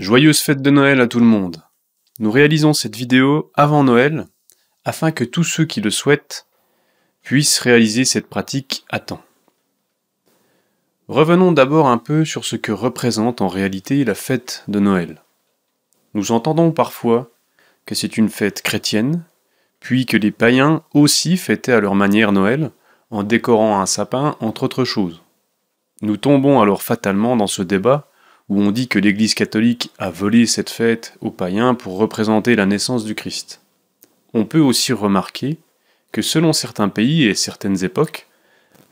Joyeuse 0.00 0.40
fête 0.40 0.62
de 0.62 0.70
Noël 0.70 0.98
à 1.02 1.06
tout 1.06 1.20
le 1.20 1.26
monde. 1.26 1.62
Nous 2.20 2.30
réalisons 2.30 2.72
cette 2.72 2.96
vidéo 2.96 3.52
avant 3.52 3.84
Noël 3.84 4.28
afin 4.86 5.12
que 5.12 5.24
tous 5.24 5.44
ceux 5.44 5.66
qui 5.66 5.82
le 5.82 5.90
souhaitent 5.90 6.46
puissent 7.20 7.58
réaliser 7.58 8.06
cette 8.06 8.26
pratique 8.26 8.86
à 8.88 8.98
temps. 8.98 9.20
Revenons 11.08 11.52
d'abord 11.52 11.86
un 11.86 11.98
peu 11.98 12.24
sur 12.24 12.46
ce 12.46 12.56
que 12.56 12.72
représente 12.72 13.42
en 13.42 13.48
réalité 13.48 14.02
la 14.06 14.14
fête 14.14 14.64
de 14.68 14.80
Noël. 14.80 15.22
Nous 16.14 16.32
entendons 16.32 16.72
parfois 16.72 17.30
que 17.84 17.94
c'est 17.94 18.16
une 18.16 18.30
fête 18.30 18.62
chrétienne, 18.62 19.22
puis 19.80 20.06
que 20.06 20.16
les 20.16 20.30
païens 20.30 20.82
aussi 20.94 21.36
fêtaient 21.36 21.72
à 21.72 21.80
leur 21.80 21.94
manière 21.94 22.32
Noël 22.32 22.70
en 23.10 23.22
décorant 23.22 23.82
un 23.82 23.86
sapin 23.86 24.34
entre 24.40 24.62
autres 24.62 24.84
choses. 24.84 25.20
Nous 26.00 26.16
tombons 26.16 26.62
alors 26.62 26.80
fatalement 26.80 27.36
dans 27.36 27.46
ce 27.46 27.60
débat 27.60 28.09
où 28.50 28.60
on 28.60 28.72
dit 28.72 28.88
que 28.88 28.98
l'Église 28.98 29.34
catholique 29.34 29.92
a 29.98 30.10
volé 30.10 30.44
cette 30.44 30.70
fête 30.70 31.14
aux 31.20 31.30
païens 31.30 31.74
pour 31.74 31.96
représenter 31.96 32.56
la 32.56 32.66
naissance 32.66 33.04
du 33.04 33.14
Christ. 33.14 33.62
On 34.34 34.44
peut 34.44 34.58
aussi 34.58 34.92
remarquer 34.92 35.58
que 36.10 36.20
selon 36.20 36.52
certains 36.52 36.88
pays 36.88 37.24
et 37.24 37.36
certaines 37.36 37.84
époques, 37.84 38.26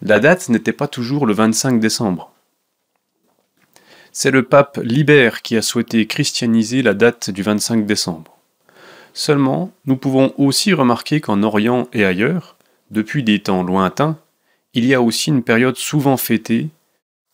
la 0.01 0.21
date 0.21 0.49
n'était 0.49 0.73
pas 0.73 0.87
toujours 0.87 1.27
le 1.27 1.35
25 1.35 1.81
décembre. 1.81 2.33
C'est 4.13 4.31
le 4.31 4.45
pape 4.45 4.79
Libère 4.83 5.43
qui 5.43 5.57
a 5.57 5.63
souhaité 5.63 6.07
christianiser 6.07 6.83
la 6.83 6.95
date 6.95 7.31
du 7.31 7.43
25 7.43 7.85
décembre. 7.85 8.37
Seulement, 9.13 9.73
nous 9.87 9.97
pouvons 9.97 10.33
aussi 10.39 10.73
remarquer 10.73 11.21
qu'en 11.21 11.43
Orient 11.43 11.89
et 11.93 12.05
ailleurs, 12.05 12.57
depuis 12.93 13.25
des 13.25 13.41
temps 13.41 13.65
lointains, 13.65 14.19
il 14.75 14.85
y 14.85 14.95
a 14.95 15.03
aussi 15.03 15.31
une 15.31 15.43
période 15.43 15.77
souvent 15.77 16.17
fêtée, 16.17 16.69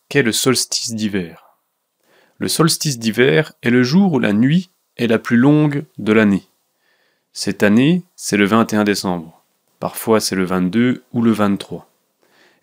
qu'est 0.09 0.23
le 0.23 0.31
solstice 0.31 0.95
d'hiver. 0.95 1.44
Le 2.37 2.49
solstice 2.49 2.99
d'hiver 2.99 3.53
est 3.63 3.69
le 3.69 3.83
jour 3.83 4.13
où 4.13 4.19
la 4.19 4.33
nuit 4.33 4.69
est 4.97 5.07
la 5.07 5.19
plus 5.19 5.37
longue 5.37 5.85
de 5.97 6.11
l'année. 6.11 6.43
Cette 7.31 7.63
année, 7.63 8.03
c'est 8.17 8.35
le 8.35 8.45
21 8.45 8.83
décembre. 8.83 9.43
Parfois, 9.79 10.19
c'est 10.19 10.35
le 10.35 10.43
22 10.43 11.03
ou 11.13 11.21
le 11.21 11.31
23. 11.31 11.89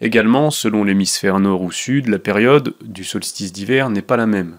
Également, 0.02 0.50
selon 0.50 0.84
l'hémisphère 0.84 1.40
nord 1.40 1.62
ou 1.62 1.72
sud, 1.72 2.08
la 2.08 2.18
période 2.18 2.74
du 2.82 3.04
solstice 3.04 3.52
d'hiver 3.52 3.88
n'est 3.88 4.02
pas 4.02 4.16
la 4.18 4.26
même. 4.26 4.58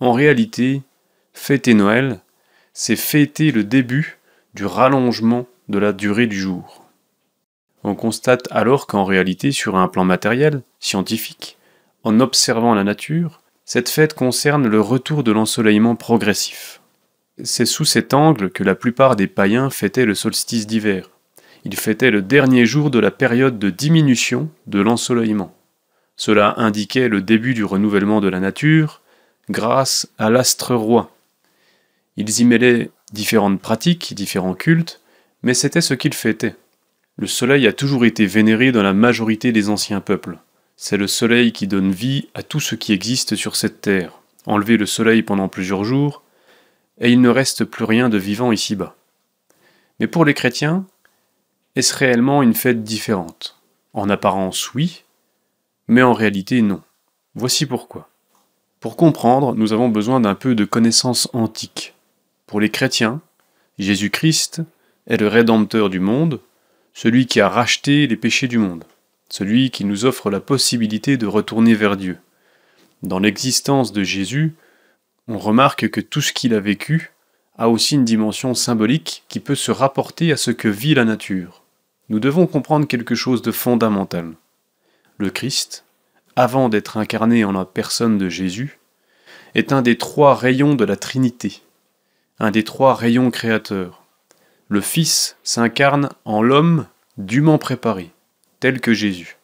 En 0.00 0.12
réalité, 0.12 0.82
fêter 1.34 1.74
Noël, 1.74 2.20
c'est 2.72 2.96
fêter 2.96 3.52
le 3.52 3.64
début 3.64 4.18
du 4.54 4.64
rallongement 4.64 5.46
de 5.68 5.78
la 5.78 5.92
durée 5.92 6.26
du 6.26 6.40
jour. 6.40 6.86
On 7.84 7.94
constate 7.94 8.48
alors 8.50 8.86
qu'en 8.86 9.04
réalité, 9.04 9.52
sur 9.52 9.76
un 9.76 9.88
plan 9.88 10.04
matériel, 10.04 10.62
scientifique, 10.80 11.58
en 12.02 12.20
observant 12.20 12.74
la 12.74 12.84
nature, 12.84 13.41
cette 13.64 13.88
fête 13.88 14.14
concerne 14.14 14.66
le 14.66 14.80
retour 14.80 15.22
de 15.22 15.32
l'ensoleillement 15.32 15.96
progressif. 15.96 16.80
C'est 17.42 17.66
sous 17.66 17.84
cet 17.84 18.12
angle 18.12 18.50
que 18.50 18.62
la 18.62 18.74
plupart 18.74 19.16
des 19.16 19.26
païens 19.26 19.70
fêtaient 19.70 20.04
le 20.04 20.14
solstice 20.14 20.66
d'hiver. 20.66 21.10
Ils 21.64 21.76
fêtaient 21.76 22.10
le 22.10 22.22
dernier 22.22 22.66
jour 22.66 22.90
de 22.90 22.98
la 22.98 23.10
période 23.10 23.58
de 23.58 23.70
diminution 23.70 24.50
de 24.66 24.80
l'ensoleillement. 24.80 25.54
Cela 26.16 26.54
indiquait 26.58 27.08
le 27.08 27.22
début 27.22 27.54
du 27.54 27.64
renouvellement 27.64 28.20
de 28.20 28.28
la 28.28 28.40
nature 28.40 29.00
grâce 29.48 30.08
à 30.18 30.28
l'astre 30.28 30.74
roi. 30.74 31.14
Ils 32.16 32.40
y 32.40 32.44
mêlaient 32.44 32.90
différentes 33.12 33.60
pratiques, 33.60 34.14
différents 34.14 34.54
cultes, 34.54 35.00
mais 35.42 35.54
c'était 35.54 35.80
ce 35.80 35.94
qu'ils 35.94 36.14
fêtaient. 36.14 36.56
Le 37.16 37.26
soleil 37.26 37.66
a 37.66 37.72
toujours 37.72 38.04
été 38.04 38.26
vénéré 38.26 38.72
dans 38.72 38.82
la 38.82 38.92
majorité 38.92 39.52
des 39.52 39.68
anciens 39.68 40.00
peuples. 40.00 40.38
C'est 40.84 40.96
le 40.96 41.06
soleil 41.06 41.52
qui 41.52 41.68
donne 41.68 41.92
vie 41.92 42.26
à 42.34 42.42
tout 42.42 42.58
ce 42.58 42.74
qui 42.74 42.92
existe 42.92 43.36
sur 43.36 43.54
cette 43.54 43.82
terre. 43.82 44.18
Enlevez 44.46 44.76
le 44.76 44.84
soleil 44.84 45.22
pendant 45.22 45.46
plusieurs 45.46 45.84
jours, 45.84 46.24
et 47.00 47.12
il 47.12 47.20
ne 47.20 47.28
reste 47.28 47.64
plus 47.64 47.84
rien 47.84 48.08
de 48.08 48.18
vivant 48.18 48.50
ici-bas. 48.50 48.96
Mais 50.00 50.08
pour 50.08 50.24
les 50.24 50.34
chrétiens, 50.34 50.84
est-ce 51.76 51.94
réellement 51.94 52.42
une 52.42 52.52
fête 52.52 52.82
différente? 52.82 53.60
En 53.92 54.10
apparence, 54.10 54.74
oui, 54.74 55.04
mais 55.86 56.02
en 56.02 56.14
réalité, 56.14 56.62
non. 56.62 56.82
Voici 57.36 57.64
pourquoi. 57.64 58.08
Pour 58.80 58.96
comprendre, 58.96 59.54
nous 59.54 59.72
avons 59.72 59.88
besoin 59.88 60.18
d'un 60.18 60.34
peu 60.34 60.56
de 60.56 60.64
connaissances 60.64 61.28
antiques. 61.32 61.94
Pour 62.48 62.60
les 62.60 62.70
chrétiens, 62.70 63.20
Jésus-Christ 63.78 64.62
est 65.06 65.16
le 65.16 65.28
Rédempteur 65.28 65.90
du 65.90 66.00
monde, 66.00 66.40
celui 66.92 67.26
qui 67.26 67.40
a 67.40 67.48
racheté 67.48 68.08
les 68.08 68.16
péchés 68.16 68.48
du 68.48 68.58
monde 68.58 68.82
celui 69.32 69.70
qui 69.70 69.86
nous 69.86 70.04
offre 70.04 70.28
la 70.28 70.40
possibilité 70.40 71.16
de 71.16 71.26
retourner 71.26 71.74
vers 71.74 71.96
Dieu. 71.96 72.18
Dans 73.02 73.18
l'existence 73.18 73.90
de 73.90 74.04
Jésus, 74.04 74.54
on 75.26 75.38
remarque 75.38 75.88
que 75.88 76.02
tout 76.02 76.20
ce 76.20 76.34
qu'il 76.34 76.52
a 76.52 76.60
vécu 76.60 77.12
a 77.56 77.70
aussi 77.70 77.94
une 77.94 78.04
dimension 78.04 78.52
symbolique 78.52 79.24
qui 79.28 79.40
peut 79.40 79.54
se 79.54 79.70
rapporter 79.70 80.32
à 80.32 80.36
ce 80.36 80.50
que 80.50 80.68
vit 80.68 80.94
la 80.94 81.06
nature. 81.06 81.62
Nous 82.10 82.20
devons 82.20 82.46
comprendre 82.46 82.86
quelque 82.86 83.14
chose 83.14 83.40
de 83.40 83.52
fondamental. 83.52 84.34
Le 85.16 85.30
Christ, 85.30 85.86
avant 86.36 86.68
d'être 86.68 86.98
incarné 86.98 87.42
en 87.46 87.52
la 87.52 87.64
personne 87.64 88.18
de 88.18 88.28
Jésus, 88.28 88.80
est 89.54 89.72
un 89.72 89.80
des 89.80 89.96
trois 89.96 90.34
rayons 90.34 90.74
de 90.74 90.84
la 90.84 90.96
Trinité, 90.96 91.62
un 92.38 92.50
des 92.50 92.64
trois 92.64 92.94
rayons 92.94 93.30
créateurs. 93.30 94.02
Le 94.68 94.82
Fils 94.82 95.38
s'incarne 95.42 96.10
en 96.26 96.42
l'homme 96.42 96.86
dûment 97.16 97.56
préparé 97.56 98.12
tel 98.62 98.80
que 98.80 98.94
Jésus. 98.94 99.38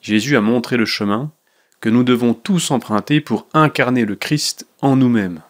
Jésus 0.00 0.36
a 0.36 0.40
montré 0.40 0.76
le 0.76 0.84
chemin 0.84 1.30
que 1.78 1.88
nous 1.88 2.02
devons 2.02 2.34
tous 2.34 2.72
emprunter 2.72 3.20
pour 3.20 3.46
incarner 3.54 4.04
le 4.04 4.16
Christ 4.16 4.66
en 4.80 4.96
nous-mêmes. 4.96 5.42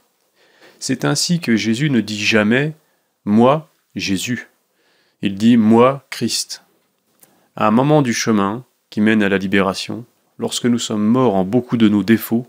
C'est 0.79 1.07
ainsi 1.07 1.41
que 1.41 1.57
Jésus 1.57 1.89
ne 1.89 2.03
dit 2.03 2.23
jamais 2.23 2.75
Moi, 3.25 3.71
Jésus. 3.95 4.49
Il 5.23 5.37
dit 5.37 5.57
Moi, 5.57 6.07
Christ. 6.11 6.65
À 7.57 7.67
un 7.67 7.71
moment 7.71 8.03
du 8.03 8.13
chemin 8.13 8.67
qui 8.91 9.01
mène 9.01 9.23
à 9.23 9.31
la 9.31 9.39
libération, 9.39 10.05
lorsque 10.37 10.67
nous 10.67 10.79
sommes 10.79 11.07
morts 11.07 11.35
en 11.35 11.45
beaucoup 11.45 11.79
de 11.79 11.89
nos 11.89 12.03
défauts, 12.03 12.47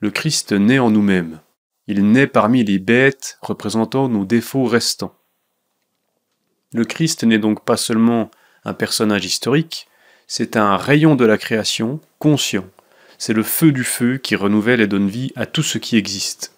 le 0.00 0.10
Christ 0.10 0.52
naît 0.52 0.78
en 0.78 0.90
nous-mêmes. 0.90 1.38
Il 1.86 2.10
naît 2.10 2.26
parmi 2.26 2.64
les 2.64 2.78
bêtes 2.78 3.36
représentant 3.42 4.08
nos 4.08 4.24
défauts 4.24 4.64
restants. 4.64 5.14
Le 6.72 6.86
Christ 6.86 7.24
n'est 7.24 7.38
donc 7.38 7.62
pas 7.62 7.76
seulement 7.76 8.30
un 8.64 8.74
personnage 8.74 9.24
historique, 9.24 9.86
c'est 10.26 10.56
un 10.56 10.76
rayon 10.76 11.14
de 11.14 11.24
la 11.24 11.38
création 11.38 12.00
conscient. 12.18 12.64
C'est 13.18 13.32
le 13.32 13.42
feu 13.42 13.72
du 13.72 13.84
feu 13.84 14.18
qui 14.18 14.34
renouvelle 14.34 14.80
et 14.80 14.86
donne 14.86 15.08
vie 15.08 15.32
à 15.36 15.46
tout 15.46 15.62
ce 15.62 15.78
qui 15.78 15.96
existe. 15.96 16.54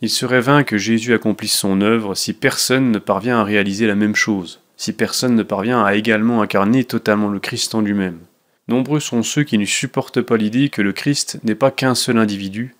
Il 0.00 0.10
serait 0.10 0.40
vain 0.40 0.62
que 0.62 0.78
Jésus 0.78 1.12
accomplisse 1.12 1.56
son 1.56 1.80
œuvre 1.80 2.14
si 2.14 2.32
personne 2.32 2.92
ne 2.92 2.98
parvient 2.98 3.40
à 3.40 3.44
réaliser 3.44 3.86
la 3.86 3.96
même 3.96 4.14
chose, 4.14 4.60
si 4.76 4.92
personne 4.92 5.34
ne 5.34 5.42
parvient 5.42 5.84
à 5.84 5.96
également 5.96 6.40
incarner 6.40 6.84
totalement 6.84 7.28
le 7.28 7.40
Christ 7.40 7.74
en 7.74 7.80
lui-même. 7.80 8.20
Nombreux 8.68 9.00
sont 9.00 9.22
ceux 9.22 9.42
qui 9.42 9.58
ne 9.58 9.64
supportent 9.64 10.22
pas 10.22 10.36
l'idée 10.36 10.68
que 10.68 10.82
le 10.82 10.92
Christ 10.92 11.40
n'est 11.42 11.54
pas 11.54 11.70
qu'un 11.70 11.94
seul 11.94 12.18
individu, 12.18 12.76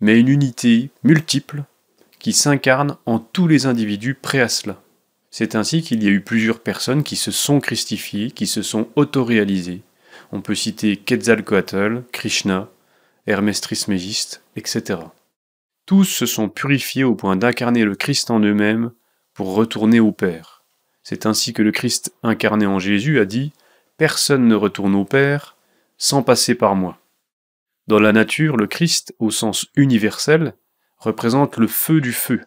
mais 0.00 0.18
une 0.18 0.28
unité 0.28 0.90
multiple 1.02 1.64
qui 2.18 2.32
s'incarne 2.32 2.96
en 3.06 3.18
tous 3.18 3.46
les 3.46 3.66
individus 3.66 4.14
prêts 4.14 4.40
à 4.40 4.48
cela. 4.48 4.82
C'est 5.30 5.54
ainsi 5.54 5.82
qu'il 5.82 6.02
y 6.02 6.08
a 6.08 6.10
eu 6.10 6.20
plusieurs 6.20 6.60
personnes 6.60 7.04
qui 7.04 7.16
se 7.16 7.30
sont 7.30 7.60
christifiées, 7.60 8.32
qui 8.32 8.46
se 8.46 8.62
sont 8.62 8.88
autoréalisées. 8.96 9.82
On 10.32 10.40
peut 10.40 10.56
citer 10.56 10.96
Quetzalcoatl, 10.96 12.02
Krishna, 12.12 12.68
Hermès 13.26 13.60
Trismégiste, 13.60 14.42
etc. 14.56 15.00
Tous 15.86 16.04
se 16.04 16.26
sont 16.26 16.48
purifiés 16.48 17.04
au 17.04 17.14
point 17.14 17.36
d'incarner 17.36 17.84
le 17.84 17.94
Christ 17.94 18.30
en 18.30 18.40
eux-mêmes 18.40 18.92
pour 19.34 19.54
retourner 19.54 20.00
au 20.00 20.12
Père. 20.12 20.64
C'est 21.02 21.26
ainsi 21.26 21.52
que 21.52 21.62
le 21.62 21.72
Christ 21.72 22.12
incarné 22.22 22.66
en 22.66 22.78
Jésus 22.78 23.20
a 23.20 23.24
dit 23.24 23.52
Personne 23.96 24.48
ne 24.48 24.54
retourne 24.54 24.94
au 24.94 25.04
Père 25.04 25.56
sans 25.96 26.22
passer 26.22 26.54
par 26.54 26.74
moi. 26.74 26.98
Dans 27.86 27.98
la 27.98 28.12
nature, 28.12 28.56
le 28.56 28.66
Christ, 28.66 29.14
au 29.18 29.30
sens 29.30 29.66
universel, 29.74 30.54
représente 30.98 31.56
le 31.56 31.66
feu 31.66 32.00
du 32.00 32.12
feu, 32.12 32.40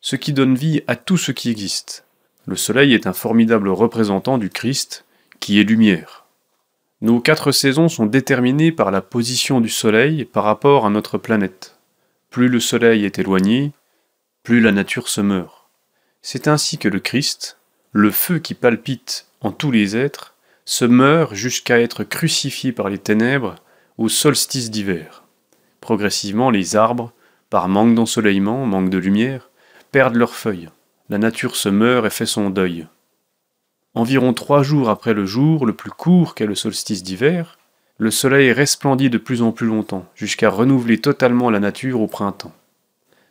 ce 0.00 0.16
qui 0.16 0.32
donne 0.32 0.54
vie 0.54 0.82
à 0.86 0.96
tout 0.96 1.16
ce 1.16 1.32
qui 1.32 1.50
existe. 1.50 2.04
Le 2.48 2.56
Soleil 2.56 2.94
est 2.94 3.06
un 3.06 3.12
formidable 3.12 3.68
représentant 3.68 4.38
du 4.38 4.48
Christ, 4.48 5.04
qui 5.38 5.60
est 5.60 5.64
lumière. 5.64 6.24
Nos 7.02 7.20
quatre 7.20 7.52
saisons 7.52 7.90
sont 7.90 8.06
déterminées 8.06 8.72
par 8.72 8.90
la 8.90 9.02
position 9.02 9.60
du 9.60 9.68
Soleil 9.68 10.24
par 10.24 10.44
rapport 10.44 10.86
à 10.86 10.90
notre 10.90 11.18
planète. 11.18 11.76
Plus 12.30 12.48
le 12.48 12.58
Soleil 12.58 13.04
est 13.04 13.18
éloigné, 13.18 13.72
plus 14.44 14.62
la 14.62 14.72
nature 14.72 15.10
se 15.10 15.20
meurt. 15.20 15.68
C'est 16.22 16.48
ainsi 16.48 16.78
que 16.78 16.88
le 16.88 17.00
Christ, 17.00 17.58
le 17.92 18.10
feu 18.10 18.38
qui 18.38 18.54
palpite 18.54 19.26
en 19.42 19.52
tous 19.52 19.70
les 19.70 19.94
êtres, 19.94 20.34
se 20.64 20.86
meurt 20.86 21.34
jusqu'à 21.34 21.78
être 21.78 22.02
crucifié 22.02 22.72
par 22.72 22.88
les 22.88 22.96
ténèbres 22.96 23.56
au 23.98 24.08
solstice 24.08 24.70
d'hiver. 24.70 25.22
Progressivement, 25.82 26.48
les 26.48 26.76
arbres, 26.76 27.12
par 27.50 27.68
manque 27.68 27.94
d'ensoleillement, 27.94 28.64
manque 28.64 28.88
de 28.88 28.96
lumière, 28.96 29.50
perdent 29.92 30.16
leurs 30.16 30.34
feuilles 30.34 30.70
la 31.08 31.18
nature 31.18 31.56
se 31.56 31.68
meurt 31.68 32.06
et 32.06 32.10
fait 32.10 32.26
son 32.26 32.50
deuil. 32.50 32.86
Environ 33.94 34.34
trois 34.34 34.62
jours 34.62 34.90
après 34.90 35.14
le 35.14 35.24
jour 35.24 35.64
le 35.64 35.72
plus 35.72 35.90
court 35.90 36.34
qu'est 36.34 36.46
le 36.46 36.54
solstice 36.54 37.02
d'hiver, 37.02 37.58
le 37.96 38.10
soleil 38.10 38.52
resplendit 38.52 39.10
de 39.10 39.18
plus 39.18 39.42
en 39.42 39.50
plus 39.50 39.66
longtemps, 39.66 40.06
jusqu'à 40.14 40.50
renouveler 40.50 40.98
totalement 40.98 41.50
la 41.50 41.60
nature 41.60 42.00
au 42.00 42.06
printemps. 42.06 42.54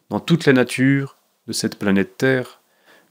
Dans 0.10 0.20
toute 0.20 0.46
la 0.46 0.54
nature 0.54 1.16
de 1.48 1.54
cette 1.54 1.80
planète 1.80 2.18
Terre, 2.18 2.60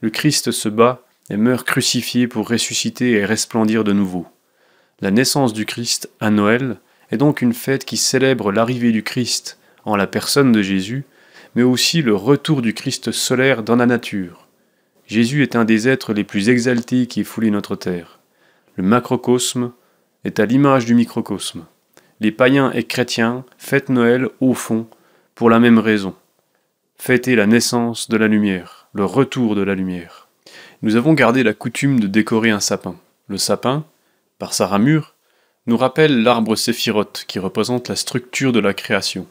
le 0.01 0.09
Christ 0.09 0.51
se 0.51 0.69
bat 0.69 1.01
et 1.29 1.37
meurt 1.37 1.65
crucifié 1.65 2.27
pour 2.27 2.49
ressusciter 2.49 3.11
et 3.11 3.25
resplendir 3.25 3.83
de 3.83 3.93
nouveau. 3.93 4.27
La 4.99 5.11
naissance 5.11 5.53
du 5.53 5.65
Christ 5.65 6.09
à 6.19 6.29
Noël 6.29 6.77
est 7.11 7.17
donc 7.17 7.41
une 7.41 7.53
fête 7.53 7.85
qui 7.85 7.97
célèbre 7.97 8.51
l'arrivée 8.51 8.91
du 8.91 9.03
Christ 9.03 9.57
en 9.85 9.95
la 9.95 10.07
personne 10.07 10.51
de 10.51 10.61
Jésus, 10.61 11.05
mais 11.55 11.63
aussi 11.63 12.01
le 12.01 12.15
retour 12.15 12.61
du 12.61 12.73
Christ 12.73 13.11
solaire 13.11 13.63
dans 13.63 13.77
la 13.77 13.85
nature. 13.85 14.46
Jésus 15.07 15.41
est 15.41 15.55
un 15.55 15.63
des 15.63 15.87
êtres 15.87 16.13
les 16.13 16.25
plus 16.25 16.49
exaltés 16.49 17.07
qui 17.07 17.21
ait 17.21 17.23
foulé 17.23 17.49
notre 17.49 17.77
terre. 17.77 18.19
Le 18.75 18.83
macrocosme 18.83 19.71
est 20.25 20.39
à 20.39 20.45
l'image 20.45 20.85
du 20.85 20.95
microcosme. 20.95 21.65
Les 22.19 22.31
païens 22.31 22.71
et 22.71 22.83
chrétiens 22.83 23.45
fêtent 23.57 23.89
Noël 23.89 24.27
au 24.41 24.53
fond 24.53 24.85
pour 25.33 25.49
la 25.49 25.59
même 25.59 25.79
raison. 25.79 26.13
Fêter 26.97 27.35
la 27.35 27.47
naissance 27.47 28.09
de 28.09 28.17
la 28.17 28.27
lumière, 28.27 28.89
le 28.93 29.05
retour 29.05 29.55
de 29.55 29.61
la 29.61 29.75
lumière. 29.75 30.27
Nous 30.81 30.97
avons 30.97 31.13
gardé 31.13 31.41
la 31.41 31.53
coutume 31.53 32.01
de 32.01 32.07
décorer 32.07 32.49
un 32.49 32.59
sapin. 32.59 32.95
Le 33.29 33.37
sapin, 33.37 33.85
par 34.39 34.53
sa 34.53 34.67
ramure, 34.67 35.13
nous 35.67 35.77
rappelle 35.77 36.21
l'arbre 36.21 36.55
séphirote 36.55 37.23
qui 37.27 37.39
représente 37.39 37.87
la 37.87 37.95
structure 37.95 38.51
de 38.51 38.59
la 38.59 38.73
création. 38.73 39.25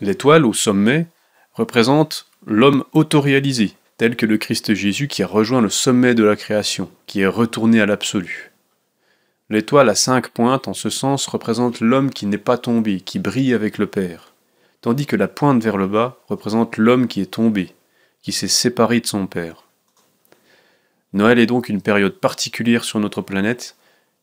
L'étoile 0.00 0.44
au 0.44 0.52
sommet 0.52 1.06
représente 1.52 2.26
l'homme 2.46 2.84
autoréalisé, 2.92 3.74
tel 3.96 4.16
que 4.16 4.26
le 4.26 4.38
Christ 4.38 4.74
Jésus 4.74 5.08
qui 5.08 5.22
a 5.22 5.26
rejoint 5.26 5.60
le 5.60 5.70
sommet 5.70 6.14
de 6.14 6.24
la 6.24 6.36
création, 6.36 6.90
qui 7.06 7.20
est 7.20 7.26
retourné 7.26 7.80
à 7.80 7.86
l'absolu. 7.86 8.52
L'étoile 9.50 9.88
à 9.88 9.94
cinq 9.94 10.30
pointes, 10.30 10.68
en 10.68 10.74
ce 10.74 10.90
sens, 10.90 11.26
représente 11.26 11.80
l'homme 11.80 12.10
qui 12.10 12.26
n'est 12.26 12.38
pas 12.38 12.58
tombé, 12.58 13.00
qui 13.00 13.18
brille 13.18 13.54
avec 13.54 13.78
le 13.78 13.86
Père, 13.86 14.32
tandis 14.80 15.06
que 15.06 15.16
la 15.16 15.28
pointe 15.28 15.62
vers 15.62 15.76
le 15.76 15.86
bas 15.86 16.18
représente 16.28 16.76
l'homme 16.76 17.06
qui 17.06 17.20
est 17.20 17.30
tombé, 17.30 17.74
qui 18.22 18.32
s'est 18.32 18.48
séparé 18.48 19.00
de 19.00 19.06
son 19.06 19.26
Père. 19.26 19.64
Noël 21.12 21.38
est 21.38 21.46
donc 21.46 21.68
une 21.68 21.82
période 21.82 22.18
particulière 22.18 22.84
sur 22.84 22.98
notre 22.98 23.22
planète, 23.22 23.76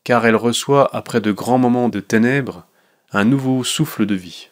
car 0.04 0.26
elle 0.26 0.36
reçoit, 0.36 0.94
après 0.94 1.20
de 1.20 1.32
grands 1.32 1.58
moments 1.58 1.88
de 1.88 2.00
ténèbres, 2.00 2.66
un 3.12 3.24
nouveau 3.24 3.62
souffle 3.62 4.04
de 4.04 4.14
vie. 4.14 4.48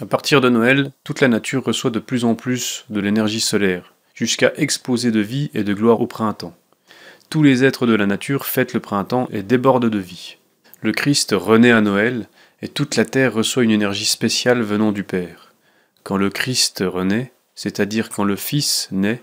À 0.00 0.06
partir 0.06 0.40
de 0.40 0.48
Noël, 0.48 0.92
toute 1.02 1.20
la 1.20 1.28
nature 1.28 1.64
reçoit 1.64 1.90
de 1.90 1.98
plus 1.98 2.24
en 2.24 2.34
plus 2.34 2.84
de 2.90 3.00
l'énergie 3.00 3.40
solaire, 3.40 3.93
jusqu'à 4.14 4.52
exploser 4.56 5.10
de 5.10 5.20
vie 5.20 5.50
et 5.54 5.64
de 5.64 5.74
gloire 5.74 6.00
au 6.00 6.06
printemps. 6.06 6.56
Tous 7.30 7.42
les 7.42 7.64
êtres 7.64 7.86
de 7.86 7.94
la 7.94 8.06
nature 8.06 8.46
fêtent 8.46 8.74
le 8.74 8.80
printemps 8.80 9.28
et 9.32 9.42
débordent 9.42 9.90
de 9.90 9.98
vie. 9.98 10.36
Le 10.82 10.92
Christ 10.92 11.34
renaît 11.36 11.72
à 11.72 11.80
Noël, 11.80 12.28
et 12.62 12.68
toute 12.68 12.96
la 12.96 13.04
terre 13.04 13.34
reçoit 13.34 13.64
une 13.64 13.70
énergie 13.70 14.04
spéciale 14.04 14.62
venant 14.62 14.92
du 14.92 15.02
Père. 15.02 15.52
Quand 16.02 16.16
le 16.16 16.30
Christ 16.30 16.84
renaît, 16.86 17.32
c'est-à-dire 17.54 18.08
quand 18.08 18.24
le 18.24 18.36
Fils 18.36 18.88
naît, 18.92 19.22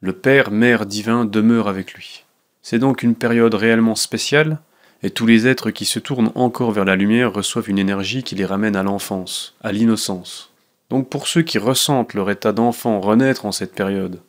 le 0.00 0.12
Père, 0.12 0.50
Mère 0.50 0.86
divin 0.86 1.24
demeure 1.24 1.68
avec 1.68 1.92
lui. 1.92 2.24
C'est 2.62 2.78
donc 2.78 3.02
une 3.02 3.14
période 3.14 3.54
réellement 3.54 3.94
spéciale, 3.94 4.60
et 5.02 5.10
tous 5.10 5.26
les 5.26 5.46
êtres 5.46 5.70
qui 5.70 5.84
se 5.84 5.98
tournent 5.98 6.32
encore 6.34 6.72
vers 6.72 6.84
la 6.84 6.96
lumière 6.96 7.32
reçoivent 7.32 7.70
une 7.70 7.78
énergie 7.78 8.22
qui 8.22 8.34
les 8.34 8.44
ramène 8.44 8.76
à 8.76 8.82
l'enfance, 8.82 9.56
à 9.62 9.72
l'innocence. 9.72 10.49
Donc 10.90 11.08
pour 11.08 11.28
ceux 11.28 11.42
qui 11.42 11.58
ressentent 11.58 12.14
leur 12.14 12.30
état 12.30 12.52
d'enfant 12.52 13.00
renaître 13.00 13.46
en 13.46 13.52
cette 13.52 13.74
période, 13.74 14.20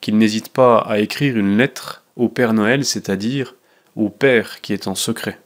qu'ils 0.00 0.18
n'hésitent 0.18 0.52
pas 0.52 0.78
à 0.78 0.98
écrire 0.98 1.36
une 1.36 1.56
lettre 1.56 2.04
au 2.16 2.28
Père 2.28 2.52
Noël, 2.52 2.84
c'est-à-dire 2.84 3.54
au 3.96 4.10
Père 4.10 4.60
qui 4.60 4.72
est 4.72 4.86
en 4.86 4.94
secret. 4.94 5.40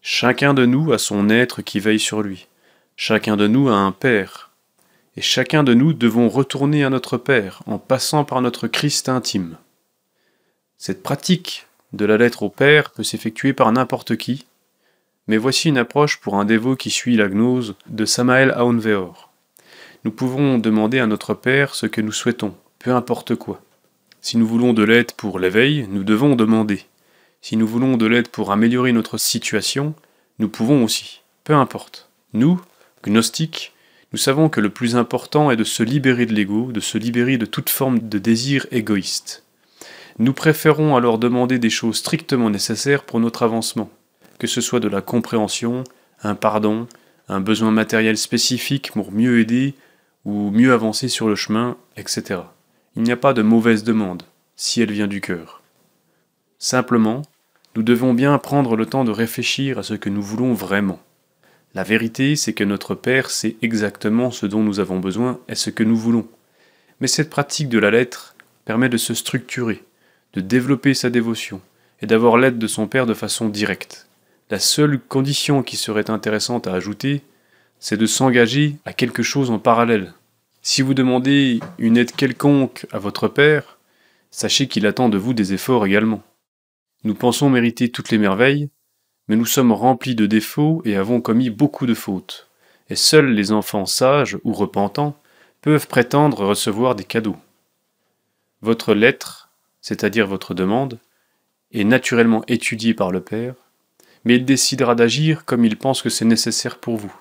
Chacun 0.00 0.54
de 0.54 0.64
nous 0.64 0.92
a 0.92 0.98
son 0.98 1.28
être 1.28 1.62
qui 1.62 1.80
veille 1.80 1.98
sur 1.98 2.22
lui. 2.22 2.46
Chacun 2.96 3.36
de 3.36 3.46
nous 3.46 3.68
a 3.68 3.74
un 3.74 3.92
Père, 3.92 4.50
et 5.16 5.20
chacun 5.20 5.64
de 5.64 5.74
nous 5.74 5.92
devons 5.92 6.28
retourner 6.28 6.84
à 6.84 6.90
notre 6.90 7.16
Père 7.16 7.62
en 7.66 7.78
passant 7.78 8.24
par 8.24 8.40
notre 8.40 8.68
Christ 8.68 9.08
intime. 9.08 9.56
Cette 10.76 11.02
pratique 11.02 11.66
de 11.92 12.04
la 12.04 12.16
lettre 12.16 12.44
au 12.44 12.50
Père 12.50 12.90
peut 12.90 13.02
s'effectuer 13.02 13.52
par 13.52 13.72
n'importe 13.72 14.16
qui, 14.16 14.46
mais 15.26 15.36
voici 15.36 15.68
une 15.68 15.78
approche 15.78 16.20
pour 16.20 16.36
un 16.36 16.44
dévot 16.44 16.76
qui 16.76 16.90
suit 16.90 17.16
la 17.16 17.28
gnose 17.28 17.74
de 17.88 18.04
Samael 18.04 18.52
Aounveor. 18.52 19.27
Nous 20.04 20.12
pouvons 20.12 20.58
demander 20.58 21.00
à 21.00 21.06
notre 21.06 21.34
Père 21.34 21.74
ce 21.74 21.86
que 21.86 22.00
nous 22.00 22.12
souhaitons, 22.12 22.54
peu 22.78 22.92
importe 22.92 23.34
quoi. 23.34 23.60
Si 24.20 24.36
nous 24.36 24.46
voulons 24.46 24.72
de 24.72 24.82
l'aide 24.82 25.12
pour 25.12 25.38
l'éveil, 25.38 25.86
nous 25.90 26.04
devons 26.04 26.36
demander. 26.36 26.84
Si 27.40 27.56
nous 27.56 27.66
voulons 27.66 27.96
de 27.96 28.06
l'aide 28.06 28.28
pour 28.28 28.52
améliorer 28.52 28.92
notre 28.92 29.18
situation, 29.18 29.94
nous 30.38 30.48
pouvons 30.48 30.84
aussi, 30.84 31.22
peu 31.44 31.54
importe. 31.54 32.08
Nous, 32.32 32.60
gnostiques, 33.04 33.72
nous 34.12 34.18
savons 34.18 34.48
que 34.48 34.60
le 34.60 34.70
plus 34.70 34.96
important 34.96 35.50
est 35.50 35.56
de 35.56 35.64
se 35.64 35.82
libérer 35.82 36.26
de 36.26 36.34
l'ego, 36.34 36.72
de 36.72 36.80
se 36.80 36.96
libérer 36.96 37.36
de 37.36 37.46
toute 37.46 37.70
forme 37.70 37.98
de 37.98 38.18
désir 38.18 38.66
égoïste. 38.70 39.44
Nous 40.18 40.32
préférons 40.32 40.96
alors 40.96 41.18
demander 41.18 41.58
des 41.58 41.70
choses 41.70 41.96
strictement 41.96 42.50
nécessaires 42.50 43.04
pour 43.04 43.20
notre 43.20 43.42
avancement, 43.42 43.90
que 44.38 44.46
ce 44.46 44.60
soit 44.60 44.80
de 44.80 44.88
la 44.88 45.00
compréhension, 45.00 45.84
un 46.22 46.34
pardon, 46.34 46.86
un 47.28 47.40
besoin 47.40 47.70
matériel 47.70 48.16
spécifique 48.16 48.92
pour 48.92 49.12
mieux 49.12 49.40
aider 49.40 49.74
ou 50.24 50.50
mieux 50.50 50.72
avancer 50.72 51.08
sur 51.08 51.28
le 51.28 51.34
chemin, 51.34 51.76
etc. 51.96 52.40
Il 52.96 53.02
n'y 53.02 53.12
a 53.12 53.16
pas 53.16 53.34
de 53.34 53.42
mauvaise 53.42 53.84
demande, 53.84 54.22
si 54.56 54.82
elle 54.82 54.92
vient 54.92 55.06
du 55.06 55.20
cœur. 55.20 55.62
Simplement, 56.58 57.22
nous 57.76 57.82
devons 57.82 58.14
bien 58.14 58.36
prendre 58.38 58.76
le 58.76 58.86
temps 58.86 59.04
de 59.04 59.12
réfléchir 59.12 59.78
à 59.78 59.82
ce 59.82 59.94
que 59.94 60.08
nous 60.08 60.22
voulons 60.22 60.52
vraiment. 60.52 61.00
La 61.74 61.84
vérité, 61.84 62.34
c'est 62.34 62.54
que 62.54 62.64
notre 62.64 62.94
Père 62.94 63.30
sait 63.30 63.56
exactement 63.62 64.30
ce 64.30 64.46
dont 64.46 64.62
nous 64.62 64.80
avons 64.80 64.98
besoin 64.98 65.38
et 65.48 65.54
ce 65.54 65.70
que 65.70 65.84
nous 65.84 65.96
voulons. 65.96 66.26
Mais 67.00 67.06
cette 67.06 67.30
pratique 67.30 67.68
de 67.68 67.78
la 67.78 67.90
lettre 67.90 68.34
permet 68.64 68.88
de 68.88 68.96
se 68.96 69.14
structurer, 69.14 69.84
de 70.32 70.40
développer 70.40 70.94
sa 70.94 71.10
dévotion 71.10 71.60
et 72.02 72.06
d'avoir 72.06 72.36
l'aide 72.36 72.58
de 72.58 72.66
son 72.66 72.86
Père 72.86 73.06
de 73.06 73.14
façon 73.14 73.48
directe. 73.48 74.08
La 74.50 74.58
seule 74.58 74.98
condition 74.98 75.62
qui 75.62 75.76
serait 75.76 76.10
intéressante 76.10 76.66
à 76.66 76.72
ajouter, 76.72 77.22
c'est 77.80 77.96
de 77.96 78.06
s'engager 78.06 78.76
à 78.84 78.92
quelque 78.92 79.22
chose 79.22 79.50
en 79.50 79.58
parallèle. 79.58 80.12
Si 80.62 80.82
vous 80.82 80.94
demandez 80.94 81.60
une 81.78 81.96
aide 81.96 82.12
quelconque 82.12 82.86
à 82.90 82.98
votre 82.98 83.28
Père, 83.28 83.78
sachez 84.30 84.68
qu'il 84.68 84.86
attend 84.86 85.08
de 85.08 85.18
vous 85.18 85.32
des 85.34 85.52
efforts 85.52 85.86
également. 85.86 86.22
Nous 87.04 87.14
pensons 87.14 87.48
mériter 87.48 87.90
toutes 87.90 88.10
les 88.10 88.18
merveilles, 88.18 88.68
mais 89.28 89.36
nous 89.36 89.46
sommes 89.46 89.72
remplis 89.72 90.14
de 90.14 90.26
défauts 90.26 90.82
et 90.84 90.96
avons 90.96 91.20
commis 91.20 91.50
beaucoup 91.50 91.86
de 91.86 91.94
fautes, 91.94 92.48
et 92.90 92.96
seuls 92.96 93.32
les 93.32 93.52
enfants 93.52 93.86
sages 93.86 94.38
ou 94.44 94.52
repentants 94.52 95.16
peuvent 95.60 95.86
prétendre 95.86 96.44
recevoir 96.44 96.94
des 96.94 97.04
cadeaux. 97.04 97.36
Votre 98.60 98.94
lettre, 98.94 99.50
c'est-à-dire 99.80 100.26
votre 100.26 100.54
demande, 100.54 100.98
est 101.72 101.84
naturellement 101.84 102.42
étudiée 102.48 102.94
par 102.94 103.12
le 103.12 103.20
Père, 103.20 103.54
mais 104.24 104.36
il 104.36 104.44
décidera 104.44 104.94
d'agir 104.94 105.44
comme 105.44 105.64
il 105.64 105.76
pense 105.76 106.02
que 106.02 106.10
c'est 106.10 106.24
nécessaire 106.24 106.78
pour 106.78 106.96
vous. 106.96 107.14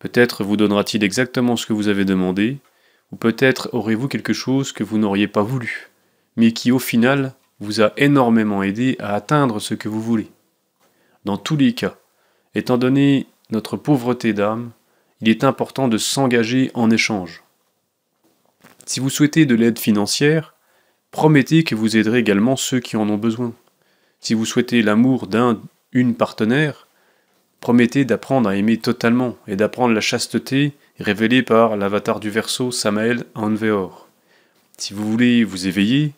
Peut-être 0.00 0.42
vous 0.42 0.56
donnera-t-il 0.56 1.04
exactement 1.04 1.56
ce 1.56 1.66
que 1.66 1.72
vous 1.72 1.88
avez 1.88 2.04
demandé, 2.04 2.58
ou 3.12 3.16
peut-être 3.16 3.68
aurez-vous 3.72 4.08
quelque 4.08 4.32
chose 4.32 4.72
que 4.72 4.82
vous 4.82 4.98
n'auriez 4.98 5.28
pas 5.28 5.42
voulu, 5.42 5.90
mais 6.36 6.52
qui 6.52 6.72
au 6.72 6.78
final 6.78 7.34
vous 7.60 7.82
a 7.82 7.92
énormément 7.98 8.62
aidé 8.62 8.96
à 8.98 9.14
atteindre 9.14 9.60
ce 9.60 9.74
que 9.74 9.88
vous 9.88 10.00
voulez. 10.00 10.30
Dans 11.26 11.36
tous 11.36 11.56
les 11.56 11.74
cas, 11.74 11.96
étant 12.54 12.78
donné 12.78 13.26
notre 13.50 13.76
pauvreté 13.76 14.32
d'âme, 14.32 14.70
il 15.20 15.28
est 15.28 15.44
important 15.44 15.86
de 15.86 15.98
s'engager 15.98 16.70
en 16.72 16.90
échange. 16.90 17.42
Si 18.86 19.00
vous 19.00 19.10
souhaitez 19.10 19.44
de 19.44 19.54
l'aide 19.54 19.78
financière, 19.78 20.54
promettez 21.10 21.62
que 21.62 21.74
vous 21.74 21.98
aiderez 21.98 22.20
également 22.20 22.56
ceux 22.56 22.80
qui 22.80 22.96
en 22.96 23.08
ont 23.10 23.18
besoin. 23.18 23.52
Si 24.20 24.32
vous 24.32 24.46
souhaitez 24.46 24.80
l'amour 24.80 25.26
d'un, 25.26 25.60
une 25.92 26.14
partenaire, 26.14 26.86
promettez 27.60 28.04
d'apprendre 28.04 28.48
à 28.48 28.56
aimer 28.56 28.78
totalement 28.78 29.36
et 29.46 29.56
d'apprendre 29.56 29.94
la 29.94 30.00
chasteté 30.00 30.72
révélée 30.98 31.42
par 31.42 31.76
l'avatar 31.76 32.20
du 32.20 32.30
verso 32.30 32.70
Samael 32.70 33.24
Anveor. 33.34 34.08
Si 34.78 34.94
vous 34.94 35.10
voulez 35.10 35.44
vous 35.44 35.66
éveiller, 35.66 36.12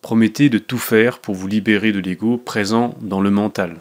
promettez 0.00 0.48
de 0.48 0.58
tout 0.58 0.78
faire 0.78 1.18
pour 1.18 1.34
vous 1.34 1.46
libérer 1.46 1.92
de 1.92 2.00
l'ego 2.00 2.38
présent 2.38 2.96
dans 3.00 3.20
le 3.20 3.30
mental. 3.30 3.80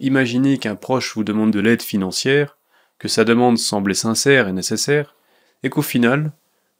Imaginez 0.00 0.58
qu'un 0.58 0.76
proche 0.76 1.14
vous 1.14 1.24
demande 1.24 1.50
de 1.50 1.60
l'aide 1.60 1.82
financière, 1.82 2.56
que 2.98 3.08
sa 3.08 3.24
demande 3.24 3.58
semblait 3.58 3.94
sincère 3.94 4.48
et 4.48 4.52
nécessaire, 4.52 5.14
et 5.62 5.70
qu'au 5.70 5.82
final, 5.82 6.32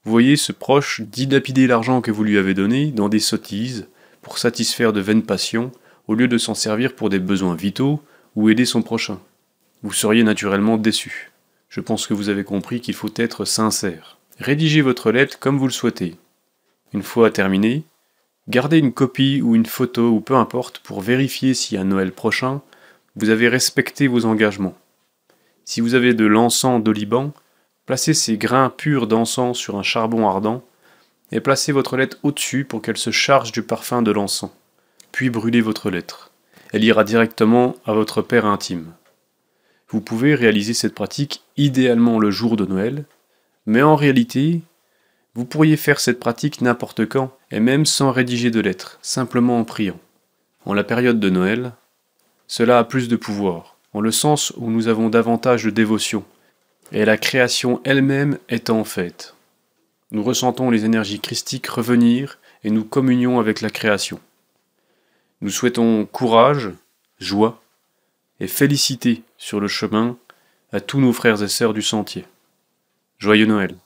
vous 0.05 0.11
voyez 0.11 0.37
ce 0.37 0.53
proche 0.53 1.03
dilapider 1.03 1.67
l'argent 1.67 2.01
que 2.01 2.11
vous 2.11 2.25
lui 2.25 2.39
avez 2.39 2.55
donné 2.55 2.91
dans 2.93 3.09
des 3.09 3.19
sottises 3.19 3.89
pour 4.23 4.39
satisfaire 4.39 4.93
de 4.93 5.01
vaines 5.01 5.25
passions 5.25 5.73
au 6.07 6.15
lieu 6.15 6.29
de 6.29 6.39
s'en 6.39 6.55
servir 6.55 6.95
pour 6.95 7.11
des 7.11 7.19
besoins 7.19 7.55
vitaux 7.55 8.01
ou 8.35 8.49
aider 8.49 8.65
son 8.65 8.83
prochain. 8.83 9.19
Vous 9.83 9.93
seriez 9.93 10.23
naturellement 10.23 10.77
déçu. 10.77 11.31
Je 11.69 11.81
pense 11.81 12.07
que 12.07 12.15
vous 12.15 12.29
avez 12.29 12.45
compris 12.45 12.81
qu'il 12.81 12.95
faut 12.95 13.13
être 13.17 13.45
sincère. 13.45 14.19
Rédigez 14.39 14.81
votre 14.81 15.11
lettre 15.13 15.39
comme 15.39 15.59
vous 15.59 15.67
le 15.67 15.73
souhaitez. 15.73 16.17
Une 16.93 17.03
fois 17.03 17.31
terminée, 17.31 17.85
gardez 18.49 18.79
une 18.79 18.93
copie 18.93 19.43
ou 19.43 19.55
une 19.55 19.67
photo 19.67 20.11
ou 20.11 20.21
peu 20.21 20.35
importe 20.35 20.79
pour 20.79 21.01
vérifier 21.01 21.55
si 21.55 21.77
à 21.77 21.85
Noël 21.85 22.13
prochain, 22.13 22.63
vous 23.17 23.31
avez 23.31 23.49
respecté 23.49 24.07
vos 24.07 24.25
engagements. 24.25 24.77
Si 25.65 25.81
vous 25.81 25.95
avez 25.95 26.15
de 26.15 26.25
l'encens 26.25 26.83
d'oliban, 26.83 27.33
Placez 27.89 28.13
ces 28.13 28.37
grains 28.37 28.69
purs 28.69 29.07
d'encens 29.07 29.57
sur 29.57 29.79
un 29.79 29.83
charbon 29.83 30.29
ardent 30.29 30.63
et 31.33 31.41
placez 31.41 31.73
votre 31.73 31.97
lettre 31.97 32.19
au-dessus 32.23 32.67
pour 32.67 32.83
qu'elle 32.83 32.99
se 32.99 33.11
charge 33.11 33.51
du 33.51 33.63
parfum 33.63 34.03
de 34.03 34.11
l'encens. 34.11 34.51
Puis 35.11 35.31
brûlez 35.31 35.63
votre 35.63 35.89
lettre. 35.89 36.31
Elle 36.75 36.85
ira 36.85 37.03
directement 37.03 37.77
à 37.87 37.95
votre 37.95 38.21
Père 38.21 38.45
intime. 38.45 38.93
Vous 39.91 40.01
pouvez 40.01 40.35
réaliser 40.35 40.75
cette 40.75 40.95
pratique 40.95 41.43
idéalement 41.57 42.19
le 42.19 42.31
jour 42.31 42.57
de 42.57 42.67
Noël, 42.67 43.05
mais 43.67 43.83
en 43.83 43.97
réalité, 43.97 44.61
vous 45.35 45.45
pourriez 45.45 45.77
faire 45.77 46.01
cette 46.01 46.21
pratique 46.21 46.61
n'importe 46.61 47.07
quand, 47.07 47.37
et 47.51 47.61
même 47.61 47.87
sans 47.87 48.11
rédiger 48.11 48.51
de 48.51 48.61
lettres, 48.61 48.99
simplement 49.03 49.59
en 49.59 49.65
priant. 49.65 49.99
En 50.67 50.75
la 50.75 50.85
période 50.85 51.21
de 51.21 51.31
Noël, 51.31 51.73
cela 52.47 52.79
a 52.79 52.85
plus 52.85 53.09
de 53.09 53.17
pouvoir, 53.17 53.77
en 53.95 54.01
le 54.01 54.13
sens 54.13 54.53
où 54.57 54.71
nous 54.71 54.89
avons 54.89 55.09
davantage 55.09 55.65
de 55.65 55.71
dévotion, 55.71 56.25
et 56.93 57.05
la 57.05 57.17
création 57.17 57.81
elle-même 57.85 58.39
est 58.49 58.71
en 58.71 58.85
fête. 58.85 59.35
Nous 60.11 60.23
ressentons 60.23 60.71
les 60.71 60.85
énergies 60.85 61.21
christiques 61.21 61.67
revenir 61.67 62.39
et 62.65 62.71
nous 62.71 62.85
communions 62.85 63.39
avec 63.39 63.61
la 63.61 63.71
création. 63.71 64.21
Nous 65.41 65.51
souhaitons 65.51 66.07
courage, 66.07 66.71
joie 67.21 67.63
et 68.41 68.47
félicité 68.47 69.23
sur 69.37 69.61
le 69.61 69.69
chemin 69.69 70.17
à 70.73 70.81
tous 70.81 71.01
nos 71.01 71.13
frères 71.13 71.43
et 71.43 71.49
sœurs 71.49 71.75
du 71.75 71.83
sentier. 71.83 72.25
Joyeux 73.19 73.47
Noël 73.47 73.77